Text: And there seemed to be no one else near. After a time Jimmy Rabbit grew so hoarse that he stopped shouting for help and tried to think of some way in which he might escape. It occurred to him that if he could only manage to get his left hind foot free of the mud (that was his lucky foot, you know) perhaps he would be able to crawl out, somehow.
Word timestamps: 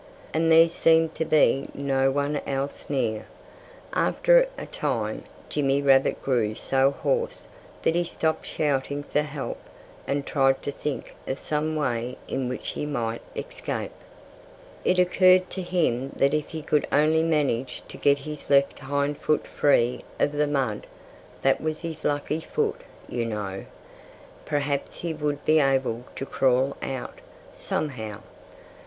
And 0.33 0.51
there 0.51 0.67
seemed 0.67 1.13
to 1.13 1.25
be 1.25 1.69
no 1.75 2.09
one 2.09 2.41
else 2.47 2.89
near. 2.89 3.27
After 3.93 4.47
a 4.57 4.65
time 4.65 5.25
Jimmy 5.47 5.79
Rabbit 5.79 6.23
grew 6.23 6.55
so 6.55 6.89
hoarse 6.89 7.45
that 7.83 7.93
he 7.93 8.03
stopped 8.03 8.47
shouting 8.47 9.03
for 9.03 9.21
help 9.21 9.59
and 10.07 10.25
tried 10.25 10.63
to 10.63 10.71
think 10.71 11.13
of 11.27 11.37
some 11.37 11.75
way 11.75 12.17
in 12.27 12.49
which 12.49 12.69
he 12.69 12.87
might 12.87 13.21
escape. 13.35 13.91
It 14.83 14.97
occurred 14.97 15.51
to 15.51 15.61
him 15.61 16.09
that 16.15 16.33
if 16.33 16.47
he 16.47 16.63
could 16.63 16.87
only 16.91 17.21
manage 17.21 17.83
to 17.89 17.95
get 17.97 18.17
his 18.17 18.49
left 18.49 18.79
hind 18.79 19.19
foot 19.19 19.45
free 19.45 20.01
of 20.19 20.31
the 20.31 20.47
mud 20.47 20.87
(that 21.43 21.61
was 21.61 21.81
his 21.81 22.03
lucky 22.03 22.39
foot, 22.39 22.81
you 23.07 23.23
know) 23.23 23.65
perhaps 24.45 24.95
he 25.01 25.13
would 25.13 25.45
be 25.45 25.59
able 25.59 26.05
to 26.15 26.25
crawl 26.25 26.75
out, 26.81 27.19
somehow. 27.53 28.21